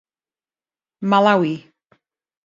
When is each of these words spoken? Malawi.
Malawi. 1.09 1.53